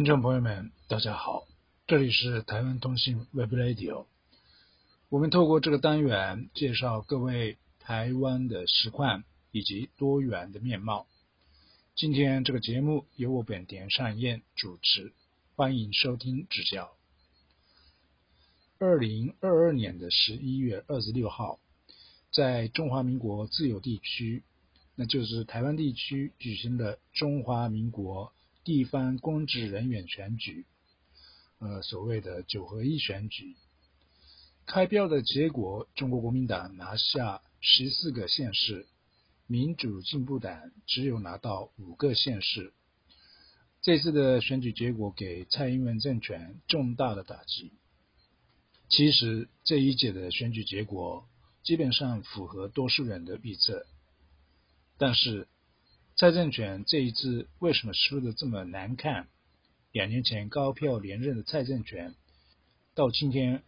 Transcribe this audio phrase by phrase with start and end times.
[0.00, 1.46] 听众朋友们，大家好，
[1.86, 4.06] 这里是台湾通信 Web Radio。
[5.10, 11.06] 我们透过这个单元介绍各位台湾的实况以及多元的面貌。
[11.94, 15.12] 今天这个节目由我本田善彦主持，
[15.54, 16.92] 欢迎收听指教。
[18.78, 21.60] 二零二二年的十一月二十六号，
[22.32, 24.44] 在中华民国自由地区，
[24.94, 28.32] 那就是台湾地区举行的中华民国。
[28.70, 30.64] 地方公职人员选举，
[31.58, 33.56] 呃，所谓的九合一选举，
[34.64, 38.86] 开票的结果，中国国民党拿下十四个县市，
[39.48, 42.72] 民主进步党只有拿到五个县市。
[43.82, 47.72] 这次的选举结果给蔡英文政权重大的打击。
[48.88, 51.26] 其实这一届的选举结果
[51.64, 53.84] 基本上符合多数人的预测，
[54.96, 55.48] 但是。
[56.20, 59.26] 蔡政权这一次为什么输的这么难看？
[59.90, 62.14] 两年前高票连任的蔡政权，
[62.94, 63.62] 到今天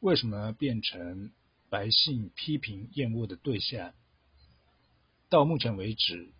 [0.00, 1.30] 为什么变成
[1.68, 3.92] 百姓批评厌恶的对象？
[5.28, 6.30] 到目前为止，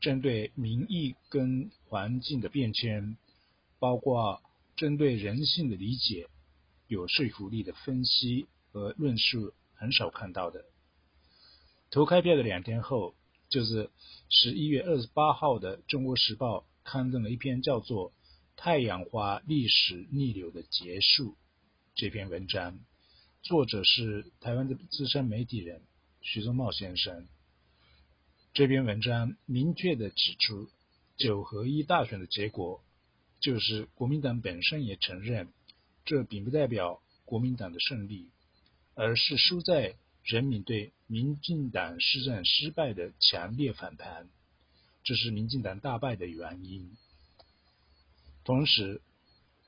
[0.00, 3.16] 针对民意跟环境的变迁，
[3.78, 4.42] 包括
[4.74, 6.26] 针对人性的理解，
[6.88, 10.64] 有说服力的分析和论述很少看到的。
[11.92, 13.14] 投开票的两天后。
[13.52, 13.90] 就是
[14.30, 18.10] 十一月二十八号的《中国时报》刊登了一篇叫做
[18.56, 21.32] 《太阳花历史逆流的结束》
[21.94, 22.80] 这篇文章，
[23.42, 25.82] 作者是台湾的资深媒体人
[26.22, 27.28] 徐宗茂先生。
[28.54, 30.70] 这篇文章明确的指出，
[31.18, 32.82] 九合一大选的结果，
[33.38, 35.52] 就是国民党本身也承认，
[36.06, 38.30] 这并不代表国民党的胜利，
[38.94, 39.96] 而是输在。
[40.24, 44.28] 人民对民进党施政失败的强烈反弹，
[45.02, 46.96] 这是民进党大败的原因。
[48.44, 49.00] 同时，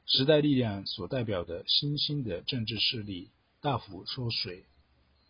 [0.06, 4.64] 时代力量所代表的新兴的政治势力大幅缩水，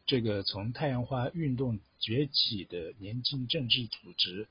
[0.06, 4.48] 这个从太阳花运动崛起的年轻政治组织，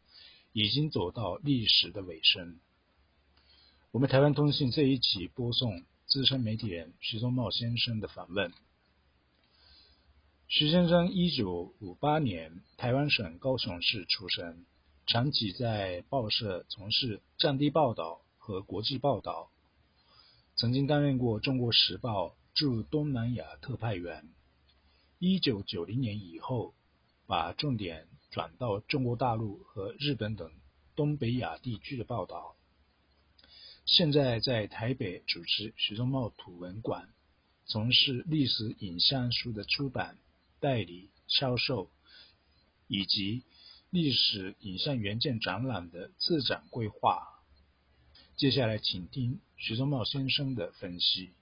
[0.54, 2.60] 已经走到历史的尾声。
[3.92, 8.52] 我们台湾通信这一期播送资深媒体人徐宗茂先生的访问。
[10.48, 14.66] 徐先生一九五八年台湾省高雄市出生，
[15.08, 19.50] 长期在报社从事战地报道和国际报道，
[20.56, 24.30] 曾经担任过《中国时报》驻东南亚特派员。
[25.18, 26.76] 一九九零年以后，
[27.26, 30.52] 把重点转到中国大陆和日本等
[30.96, 32.56] 东北亚地区的报道。
[33.86, 37.10] 现在在台北主持徐宗茂图文馆，
[37.66, 40.18] 从事历史影像书的出版。
[40.64, 41.90] 代理销售
[42.88, 43.44] 以及
[43.90, 47.28] 历史影像原件展览的自展规划。
[48.38, 51.34] 接下来，请听徐宗茂先生的分析。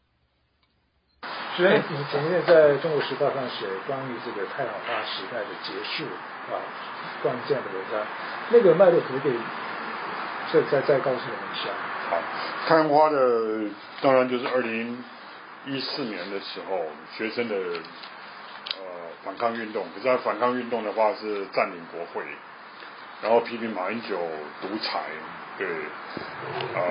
[1.55, 6.03] 徐先生，你前面在中国时报上写关于这个太阳花时代的结束
[6.49, 6.57] 啊，
[7.21, 8.03] 关于这样的文章，
[8.51, 9.37] 那个脉络可不可以
[10.51, 11.69] 再再再告诉我们一下？
[12.09, 12.19] 好，
[12.67, 13.69] 太阳花的
[14.01, 14.97] 当然就是二零
[15.67, 17.55] 一四年的时候，学生的。
[19.23, 22.23] 反抗运动，可是他反抗运动的话是占领国会，
[23.21, 24.17] 然后批评马英九
[24.61, 25.03] 独裁，
[25.57, 25.67] 对，
[26.73, 26.81] 呃，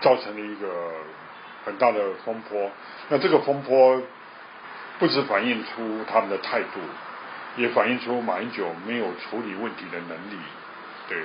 [0.00, 0.92] 造成了一个
[1.64, 2.70] 很大的风波。
[3.08, 4.00] 那这个风波
[4.98, 6.80] 不止反映出他们的态度，
[7.56, 10.38] 也反映出马英九没有处理问题的能力。
[11.08, 11.22] 对，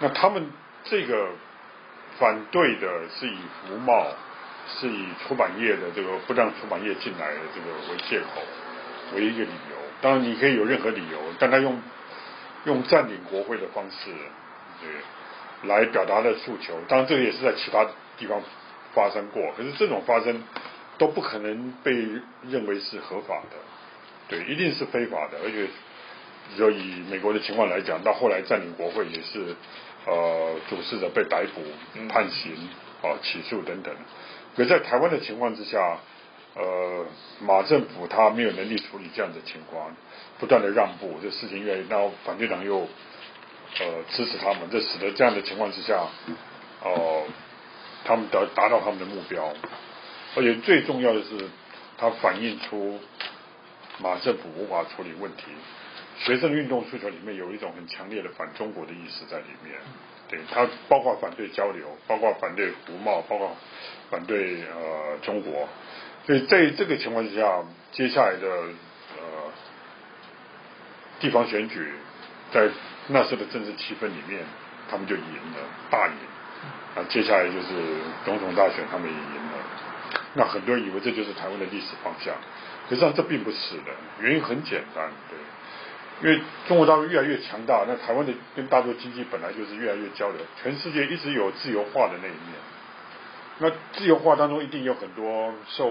[0.00, 0.50] 那他们
[0.84, 1.28] 这个
[2.18, 3.38] 反对的是以
[3.68, 4.08] 服贸，
[4.66, 8.42] 是以出版业的这个不让出版业进来的这个为借口。
[9.14, 11.80] 为一个理由，当然你可以有任何理由，但他用
[12.64, 14.10] 用占领国会的方式，
[14.80, 16.80] 对，来表达的诉求。
[16.88, 17.86] 当然，这个也是在其他
[18.16, 18.40] 地方
[18.94, 20.42] 发生过，可是这种发生
[20.98, 21.92] 都不可能被
[22.48, 23.56] 认为是合法的，
[24.28, 25.38] 对，一定是非法的。
[25.44, 25.66] 而且，
[26.56, 29.56] 就以美国的情况来讲，到后来占领国会也是
[30.06, 31.62] 呃，主事者被逮捕、
[32.08, 32.52] 判刑、
[33.02, 33.94] 啊起诉等等。
[34.56, 35.98] 可在台湾的情况之下。
[36.54, 37.06] 呃，
[37.40, 39.96] 马政府他没有能力处理这样的情况，
[40.38, 42.86] 不断的让步，这事情越然后反对党又
[43.80, 46.06] 呃支持他们，这使得这样的情况之下，
[46.82, 47.24] 哦，
[48.04, 49.54] 他们达达到他们的目标，
[50.36, 51.48] 而且最重要的是，
[51.96, 53.00] 它反映出
[53.98, 55.44] 马政府无法处理问题，
[56.18, 59.74] 学生运动诉求里面有一种很强烈的反中国的意识在里面，
[60.28, 63.56] 对，它包括反对交流，包括反对胡贸，包括
[64.10, 65.66] 反对呃中国。
[66.26, 69.52] 所以在这个情况之下，接下来的呃
[71.20, 71.92] 地方选举，
[72.52, 72.68] 在
[73.08, 74.44] 那时的政治气氛里面，
[74.90, 75.58] 他们就赢了，
[75.90, 76.14] 大赢。
[76.94, 77.68] 啊，接下来就是
[78.24, 79.58] 总统大选，他们也赢了。
[80.34, 82.34] 那很多人以为这就是台湾的历史方向，
[82.88, 83.92] 实际上这并不是的。
[84.20, 90.36] 原因很简单，对，因为中国大陆越来越强大，那台湾的跟大陆经济本来就是越来越交流。
[90.62, 92.52] 全世界一直有自由化的那一面，
[93.62, 95.88] 那自由化当中一定有很多受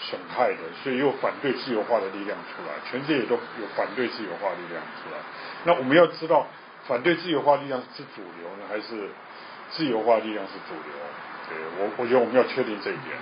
[0.00, 2.74] 损害的，所以又反对自由化的力量出来。
[2.90, 5.18] 全世界都有反对自由化力量出来。
[5.64, 6.46] 那我们要知道，
[6.86, 9.08] 反对自由化力量是主流呢，还是？
[9.70, 10.96] 自由化力量是主流，
[11.46, 13.14] 对我，我觉得我们要确定这一点。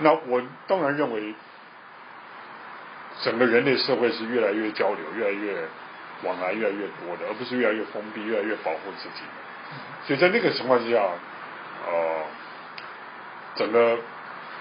[0.00, 1.32] 那我当然认为，
[3.22, 5.54] 整个人类社会是越来越交流、越来越
[6.24, 9.22] 往来、越来越多的，而不是越来越封闭、越来越保护自己。
[10.08, 11.00] 所以在那个情况之下，
[11.86, 12.22] 呃，
[13.56, 13.98] 整个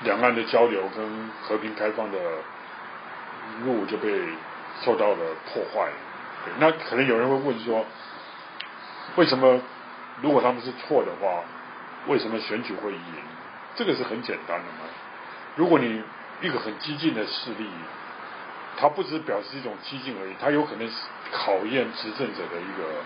[0.04, 2.20] 两岸的交流跟和平开放的
[3.66, 4.10] 路就被
[4.82, 5.90] 受到了破坏。
[6.60, 7.86] 那可能有人会问说，
[9.16, 9.62] 为什么？
[10.22, 11.44] 如果他们是错的话，
[12.06, 13.14] 为什么选举会赢？
[13.76, 14.86] 这个是很简单的嘛。
[15.56, 16.04] 如果你
[16.42, 17.68] 一个很激进的势力，
[18.78, 20.94] 它不只表示一种激进而已，它有可能是
[21.32, 23.02] 考验执政者的一个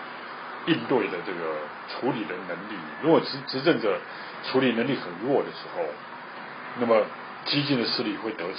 [0.66, 1.56] 应对的这个
[1.88, 2.76] 处理的能力。
[3.02, 3.98] 如果执执政者
[4.44, 5.82] 处理能力很弱的时候，
[6.80, 7.04] 那么
[7.44, 8.54] 激进的势力会得逞。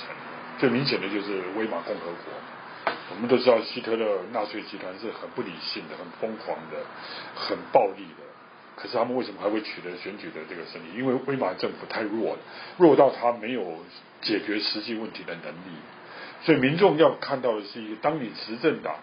[0.57, 2.95] 最明显的就是威玛共和国。
[3.11, 6.77] 我们都知道希特勒纳粹集团是很不理性的、很疯狂的、
[7.35, 8.23] 很暴力的。
[8.75, 10.97] 可是他们为什么还会取得选举的这个胜利？
[10.97, 12.39] 因为威玛政府太弱了，
[12.77, 13.83] 弱到他没有
[14.21, 15.77] 解决实际问题的能力。
[16.43, 18.95] 所以民众要看到的是一个，当你执政党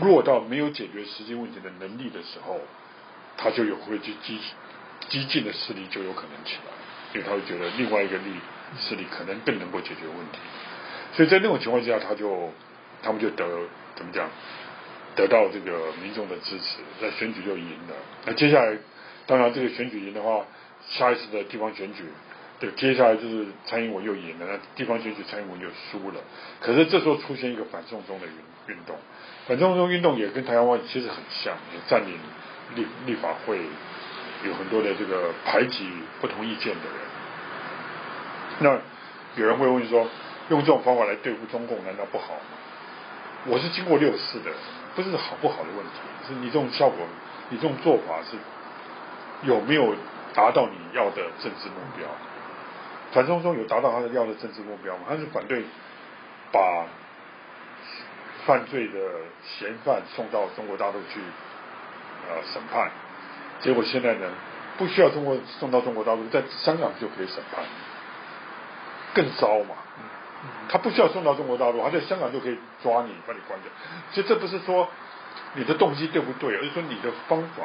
[0.00, 2.60] 弱到没有解决实际问题的能力的时候，
[3.36, 4.38] 他就有会去激
[5.08, 6.72] 激进的势力就有可能起来，
[7.14, 8.32] 因为他会觉得另外一个力
[8.80, 10.38] 势力可能更能够解决问题。
[11.14, 12.50] 所以在那种情况之下，他就
[13.02, 13.46] 他们就得
[13.96, 14.28] 怎么讲？
[15.14, 17.94] 得到这个民众的支持，那选举就赢了。
[18.24, 18.78] 那接下来，
[19.26, 20.46] 当然这个选举赢的话，
[20.88, 22.04] 下一次的地方选举，
[22.62, 26.20] 对，接下来就是蔡英文又赢了，那地方选举蔡英文又输了。
[26.60, 28.32] 可是这时候出现一个反送中的运
[28.68, 28.96] 运动，
[29.48, 32.14] 反送中运动也跟台湾其实很像，也占领
[32.76, 33.58] 立立法会，
[34.46, 35.88] 有很多的这个排挤
[36.20, 36.94] 不同意见的人。
[38.60, 38.78] 那
[39.40, 40.06] 有人会问说，
[40.50, 42.40] 用这种方法来对付中共，难道不好吗？
[43.46, 44.52] 我是经过六次的。
[44.94, 45.92] 不是好不好的问题，
[46.28, 46.98] 是你这种效果，
[47.48, 48.36] 你这种做法是
[49.48, 49.94] 有没有
[50.34, 52.06] 达到你要的政治目标？
[53.12, 55.04] 反送中有达到他的要的政治目标吗？
[55.08, 55.64] 他是反对
[56.50, 56.86] 把
[58.46, 58.98] 犯罪的
[59.44, 61.20] 嫌犯送到中国大陆去
[62.28, 62.90] 呃审判，
[63.60, 64.30] 结果现在呢
[64.78, 67.64] 不需要中国送到中国大陆，在香港就可以审判，
[69.14, 69.76] 更糟嘛。
[70.68, 73.70] 他不需要送到中国大陆，他在香港就可以抓你，把你关掉。
[74.10, 74.88] 所以这不是说
[75.54, 77.64] 你的动机对不对，而是说你的方法，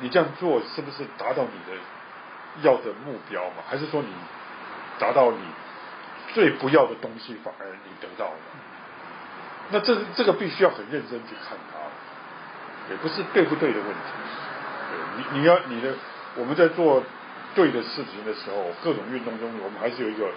[0.00, 1.78] 你这样做是不是达到你的
[2.62, 3.62] 要的目标嘛？
[3.68, 4.08] 还是说你
[5.02, 5.38] 达到你
[6.32, 8.38] 最不要的东西反而你得到了？
[9.72, 11.82] 那这这个必须要很认真去看它，
[12.88, 13.98] 也不是对不对的问题。
[15.16, 15.94] 你你要你的
[16.36, 17.02] 我们在做
[17.56, 20.30] 对的事情的时候，各种运动中，我们还是有一个。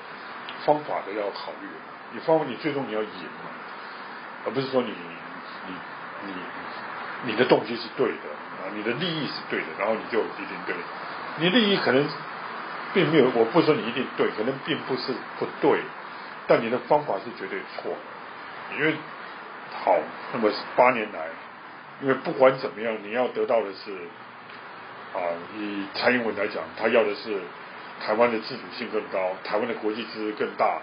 [0.64, 1.68] 方法的要考虑，
[2.12, 3.10] 你方你最终你要赢，
[4.46, 5.74] 而不是说你你
[6.26, 6.34] 你
[7.26, 10.74] 你的动机是对的啊，你的利益是对的，然后你就一定对。
[11.38, 12.08] 你利益可能
[12.96, 15.82] 并没有，我不说你一定对，可能并不是不对，
[16.48, 17.94] 但你的方法是绝对错。
[18.80, 18.96] 因为
[19.84, 20.00] 好，
[20.34, 21.28] 那么八年来，
[22.02, 23.92] 因为不管怎么样，你要得到的是
[25.14, 25.20] 啊，
[25.60, 27.42] 以蔡英文来讲，他要的是。
[27.98, 30.82] 台湾的自主性更高，台湾的国际支持更大，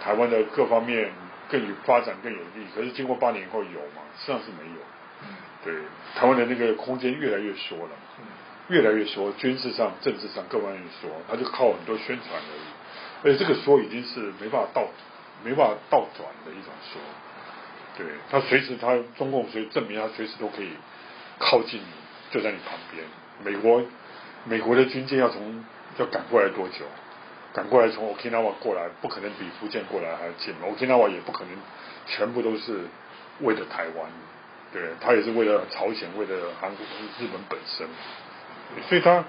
[0.00, 1.10] 台湾的各方面
[1.48, 2.64] 更有发展更有利。
[2.72, 4.02] 可是经过八年以后有吗？
[4.16, 4.76] 实际上是没有。
[5.64, 5.74] 对，
[6.14, 7.90] 台湾的那个空间越来越缩了，
[8.68, 12.66] 越来越缩，军事上、政治上各方面缩，他就靠很多宣传而已。
[13.24, 14.88] 而且这个缩已经是没办法倒，
[15.44, 17.00] 没办法倒转的一种缩。
[17.98, 20.70] 对他随时他中共随证明他随时都可以
[21.38, 21.86] 靠近你，
[22.30, 23.04] 就在你旁边。
[23.44, 23.82] 美国
[24.44, 25.64] 美国的军舰要从。
[25.98, 26.86] 要赶过来多久？
[27.52, 30.54] 赶过来从 Okinawa 过来，不可能比福建过来还要近。
[30.54, 31.50] Okinawa 也不可能
[32.06, 32.80] 全部都是
[33.40, 34.10] 为了台湾，
[34.72, 36.86] 对，他也是为了朝鲜，为了韩国、
[37.20, 37.86] 日本本身。
[38.88, 39.24] 所以他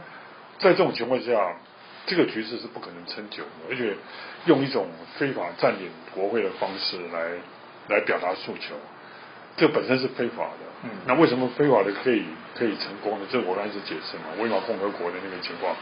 [0.60, 1.56] 在这种情况下，
[2.06, 3.96] 这个局势是不可能撑久的，而且
[4.46, 7.32] 用一种非法占领国会的方式来
[7.90, 8.76] 来表达诉求，
[9.58, 10.66] 这本身是非法的。
[10.84, 13.26] 嗯，那为什么非法的可以可以成功呢？
[13.32, 15.76] 这我刚才是解释嘛，威玛共和国的那个情况。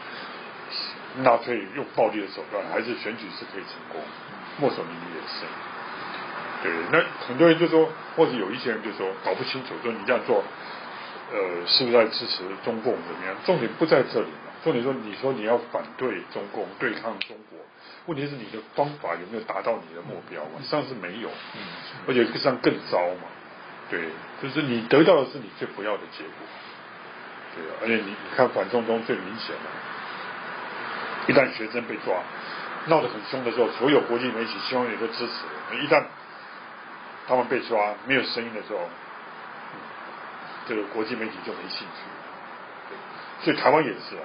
[1.17, 3.99] 纳粹用暴力的手段，还是选举是可以成功？
[4.59, 5.43] 墨索里尼也是。
[6.63, 10.41] 对，那很多人就说，或者有一些人就说，搞不清楚，说你这样做，
[11.31, 13.35] 呃，是不是在支持中共怎么样？
[13.45, 17.57] 重点不在这里嘛，重点说你说你要反对中共，对抗中国，
[18.07, 20.43] 问题是你的方法有没有达到你的目标？
[20.59, 21.61] 实际上是没有，嗯，
[22.07, 23.31] 而且实际上更糟嘛，
[23.89, 24.09] 对，
[24.43, 26.33] 就是你得到的是你最不要的结果，
[27.55, 32.13] 对啊，而且你你看反中中最明显的，一旦学生被抓，
[32.88, 36.03] 闹得很凶的时候，所有国际媒体、希望也都支持，一旦
[37.25, 38.89] 他们被抓没有声音的时候。
[40.67, 44.23] 这个国际媒体就没兴趣，所以台湾也是啊。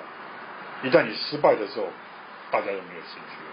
[0.82, 1.88] 一旦你失败的时候，
[2.50, 3.48] 大家就没有兴趣了。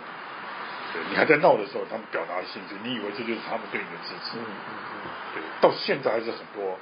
[0.91, 4.37] 对你还在闹的时候，他们表达兴趣，你以为这就是他们对你的支持？
[4.37, 5.09] 嗯嗯嗯。
[5.33, 6.77] 对，到现在还是很多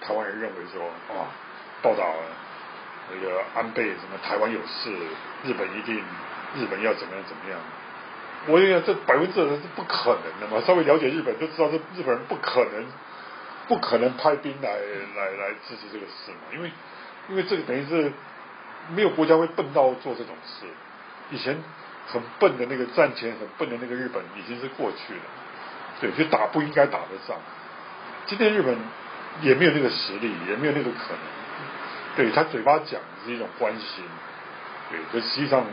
[0.00, 1.26] 台湾人认为说啊，
[1.82, 2.14] 报道
[3.12, 4.90] 那个安倍什么台湾有事，
[5.42, 5.96] 日本一定
[6.54, 7.58] 日本要怎么样怎么样。
[8.46, 10.62] 我讲这百分之百是不可能的嘛。
[10.64, 12.86] 稍微了解日本都知道，这日本人不可能。
[13.68, 16.52] 不可能派兵来来来支持这个事嘛？
[16.52, 16.70] 因为
[17.28, 18.12] 因为这个等于是
[18.94, 20.66] 没有国家会笨到做这种事。
[21.30, 21.56] 以前
[22.08, 25.20] 很笨的那个战前很笨的那个日本已经是过去了，
[26.00, 27.38] 对，就打不应该打的仗。
[28.26, 28.76] 今天日本
[29.40, 32.16] 也没有那个实力，也没有那个可能。
[32.16, 34.04] 对他嘴巴讲是一种关心，
[34.90, 35.64] 对，可实际上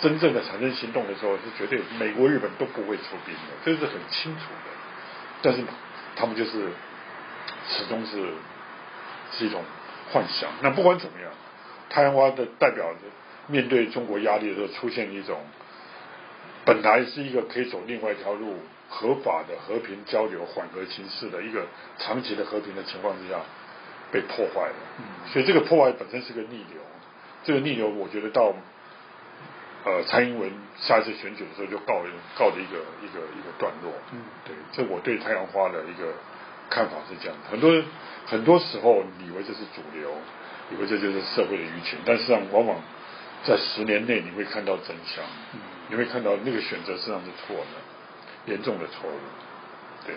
[0.00, 4.70] 真正的产生行动的时候，是绝对美国、日本都不会出兵的，这是很清楚的。
[5.40, 5.64] 但是
[6.14, 6.68] 他们就是。
[7.68, 8.28] 始终是
[9.32, 9.62] 是一种
[10.12, 10.50] 幻想。
[10.62, 11.30] 那不管怎么样，
[11.88, 12.94] 太阳花的代表
[13.46, 15.40] 面对中国压力的时候，出现一种
[16.64, 21.66] 本来是一个可以走另外一条路、合法的和平交流、缓和情势的一个
[21.98, 23.40] 长期的和平的情况之下，
[24.12, 24.74] 被破坏了。
[25.32, 26.80] 所以这个破坏本身是个逆流。
[27.44, 28.54] 这个逆流，我觉得到
[29.84, 32.02] 呃蔡英文下一次选举的时候就告
[32.38, 33.92] 告的一个一个一个段落。
[34.12, 36.12] 嗯，对，这我对太阳花的一个。
[36.70, 37.84] 看法是这样，很多人
[38.26, 40.10] 很多时候以为这是主流，
[40.72, 42.78] 以为这就是社会的舆情，但实际上往往
[43.44, 45.24] 在十年内你会看到真相，
[45.88, 49.18] 你会看到那个选择实际上是错的，严重的错误。
[50.06, 50.14] 对。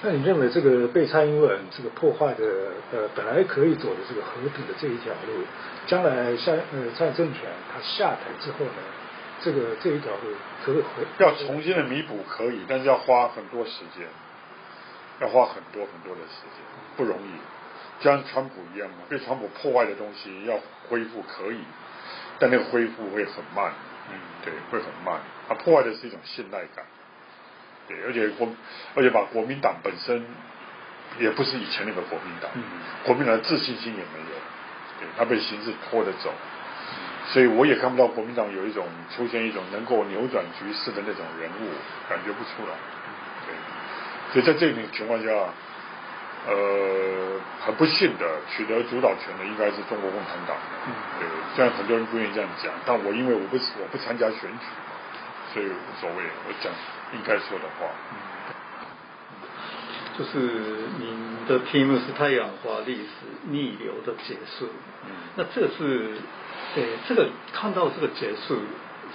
[0.00, 2.44] 那你认为这个被蔡英文这个破坏的
[2.92, 5.42] 呃本来可以走的这个和平的这一条路，
[5.88, 7.42] 将来下呃蔡政权
[7.74, 8.82] 他下台之后呢，
[9.42, 14.06] 这个这一条路可不可以要重新的弥补可以，但是要花很多时间。
[15.20, 16.62] 要花很多很多的时间，
[16.96, 20.58] 不容易，就像川普一样嘛，被川普破坏的东西要
[20.88, 21.58] 恢复可以，
[22.38, 23.72] 但那个恢复会很慢，
[24.10, 25.20] 嗯，对，会很慢。
[25.48, 26.84] 他破坏的是一种信赖感，
[27.88, 28.48] 对，而且国，
[28.94, 30.24] 而且把国民党本身
[31.18, 32.50] 也不是以前那个国民党，
[33.04, 34.36] 国民党的自信心也没有，
[35.00, 36.30] 对他被形势拖着走，
[37.32, 41.72] 所以我也看不到国民党有一种出现一种能够扭转局势的那种人物，
[42.08, 42.76] 感觉不出来。
[44.32, 45.28] 所以在这种情况下，
[46.46, 46.54] 呃，
[47.64, 50.56] 很不幸的，取得主导权的应该是中国共产党。
[50.86, 54.66] 嗯，对，虽然很多人不愿意这样讲，但我因为我不我不参加选举，
[55.52, 56.72] 所以无所谓，我讲
[57.14, 57.86] 应该说的话。
[58.12, 58.16] 嗯
[60.18, 60.36] 就是
[60.98, 63.08] 您的题目是太阳花历史
[63.50, 64.68] 逆流的结束。
[65.06, 66.16] 嗯，那这是，
[66.74, 68.60] 呃，这个看到这个结束。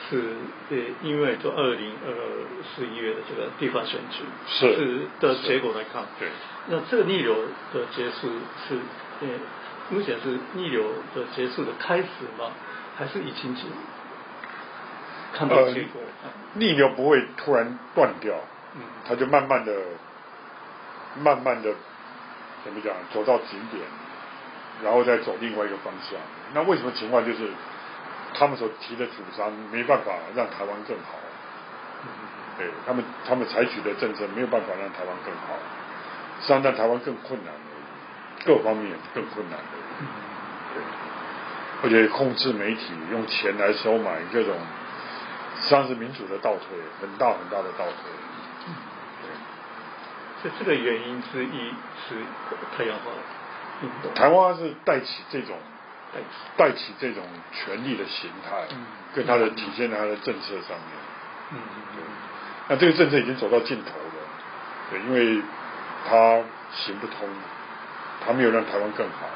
[0.10, 0.22] 是，
[0.70, 2.12] 呃，因为就二零二
[2.76, 6.28] 十一月的这个地方选举是的结果来看，对，
[6.68, 7.34] 那这个逆流
[7.74, 8.28] 的结束
[8.68, 8.76] 是，
[9.22, 9.28] 呃，
[9.90, 10.84] 目前是逆流
[11.16, 12.06] 的结束的开始
[12.38, 12.52] 吗？
[12.98, 13.64] 还是已经是
[15.34, 16.02] 看到结果？
[16.56, 18.36] 逆流不会突然断掉，
[18.76, 19.74] 嗯，它就慢慢的、
[21.22, 21.74] 慢慢的
[22.66, 23.84] 怎么讲，走到顶点，
[24.84, 26.20] 然后再走另外一个方向。
[26.54, 27.48] 那为什么情况就是？
[28.34, 31.18] 他们所提的主张没办法让台湾更好，
[32.58, 35.56] 对他们他们采取的政策没有办法让台湾更好，
[36.40, 37.54] 实际上让台湾更困难，
[38.46, 39.64] 各方面更困难的，
[40.74, 40.82] 对，
[41.84, 44.58] 而且控制媒体，用钱来收买各种，
[45.58, 48.12] 实际上是民主的倒退，很大很大的倒退，
[49.22, 49.30] 对，
[50.42, 51.74] 所以这个原因之一
[52.08, 52.16] 是
[52.78, 53.12] 太阳花
[54.16, 55.58] 台湾是带起这种。
[56.58, 58.68] 带起这种权力的形态，
[59.16, 60.88] 跟他的体现在他的政策上面。
[61.52, 61.58] 嗯
[61.96, 62.04] 对。
[62.70, 64.20] 那这个政策已经走到尽头了，
[64.92, 65.42] 对，因为
[66.08, 66.42] 他
[66.72, 67.28] 行不通，
[68.26, 69.28] 他没有让台湾更好。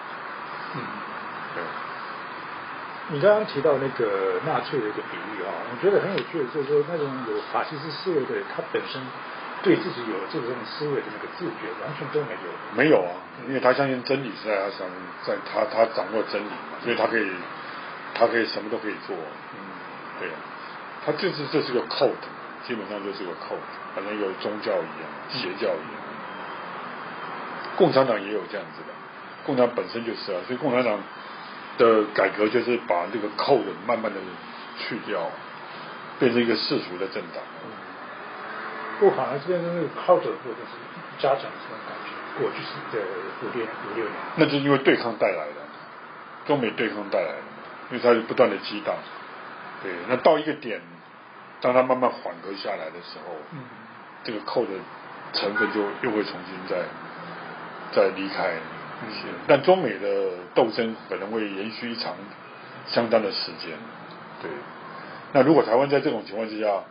[0.76, 0.82] 嗯。
[1.56, 1.64] 对。
[3.10, 9.02] 你刚刚提到那个纳粹的一个比喻啊，我觉得很有趣的，就是说那种有法西斯思维的，他本身。
[9.64, 12.38] 对自己有这种思维的那个自觉，完全都没有。
[12.76, 13.12] 没有啊，
[13.48, 14.96] 因为他相信真理是在他上面，
[15.26, 17.32] 在他他掌握真理嘛，所以他可以，
[18.14, 19.16] 他可以什么都可以做。
[19.16, 19.58] 嗯，
[20.20, 20.36] 对啊，
[21.06, 22.14] 他就是这是个 code，
[22.68, 25.98] 基本上就是个 code，反正有宗教一样，邪教一样。
[27.76, 28.94] 共产党也有这样子的
[29.46, 31.00] 共产党本身就是啊，所以共产党
[31.78, 34.20] 的改革就是把这个扣子慢慢的
[34.78, 35.30] 去掉，
[36.20, 37.44] 变成一个世俗的政党。
[39.00, 40.74] 过反而这边那个靠着或者是
[41.20, 43.04] 加强这种感觉，过去是的
[43.42, 45.62] 五六五六年，那就是因为对抗带来的，
[46.46, 47.42] 中美对抗带来的，
[47.92, 48.96] 因为它是不断的激荡，
[49.84, 50.82] 对，那到一个点，
[51.62, 53.60] 当它慢慢缓和下来的时候，嗯，
[54.24, 54.72] 这个扣的
[55.34, 56.84] 成分就又会重新再
[57.92, 58.54] 再离开
[59.08, 62.14] 一些，但中美的斗争可能会延续一长
[62.88, 63.78] 相当的时间，
[64.42, 64.50] 对，
[65.34, 66.84] 那如果台湾在这种情况之下，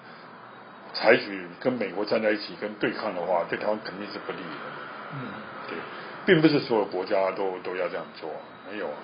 [0.98, 4.66] 采取跟美国站在一起跟对抗的话，对台湾肯定是不利的。
[5.12, 5.28] 嗯，
[5.68, 5.76] 对，
[6.24, 8.30] 并不是所有国家都都要这样做，
[8.70, 8.96] 没有啊。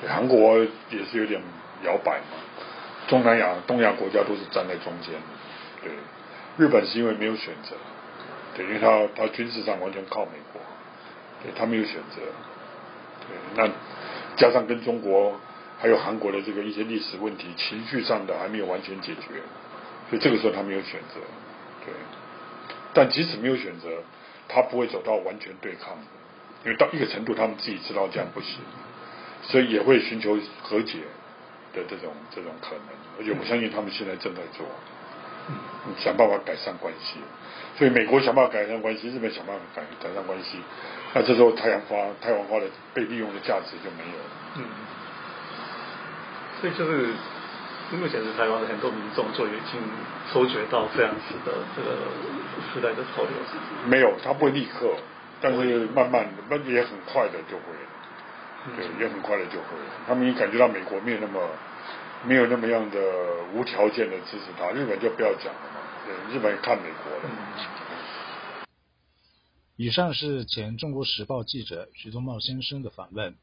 [0.00, 0.58] 对，韩国
[0.90, 1.40] 也是有点
[1.82, 2.36] 摇摆嘛。
[3.08, 5.14] 东南亚、东亚国家都是站在中间。
[5.82, 5.92] 对，
[6.58, 7.76] 日本是因为没有选择，
[8.56, 10.60] 对，因为他他军事上完全靠美国，
[11.42, 12.20] 对他没有选择。
[13.26, 13.70] 对，那
[14.36, 15.40] 加上跟中国
[15.80, 19.42] 还有韩国的这个一些历史问题、情绪上的还没有完全解决。
[20.10, 21.20] 所以这个时候他没有选择，
[21.84, 21.92] 对。
[22.92, 23.88] 但即使没有选择，
[24.48, 25.98] 他不会走到完全对抗，
[26.64, 28.60] 因为到一个程度，他们自己知道这样不行，
[29.42, 30.98] 所以也会寻求和解
[31.72, 32.86] 的这种这种可能。
[33.18, 34.64] 而且我相信他们现在正在做，
[35.98, 37.18] 想办法改善关系。
[37.76, 40.58] 所以美国想办法改善关系，日本想办法改改善关系，
[41.14, 44.24] 那这时候太阳花太阳花的被利用的价值就没有了。
[44.56, 44.64] 嗯。
[46.60, 47.08] 所以就是。
[47.92, 49.80] 目前是台湾的很多民众就已经
[50.32, 51.96] 收觉到这样子的这个
[52.72, 53.32] 时代的潮流，
[53.86, 54.96] 没有，他不会立刻，
[55.40, 57.64] 但是慢慢的，那也很快的就会，
[58.76, 59.66] 对，也很快的就会，
[60.06, 61.48] 他们也感觉到美国没有那么
[62.26, 62.98] 没有那么样的
[63.54, 67.28] 无条件的支持他，日本就不要讲了嘛，对，日本看美国的。
[69.76, 73.34] 以上是前中国时报记者徐宗茂先生的访问。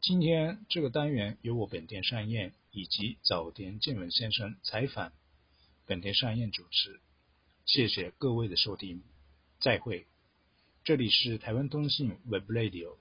[0.00, 5.12] 今天这个单元由我本田善彦以及早田健文先生采访，
[5.86, 7.00] 本田善彦主持。
[7.64, 9.00] 谢谢各位的收听，
[9.60, 10.08] 再会。
[10.82, 12.96] 这里是台湾通信 Web Radio。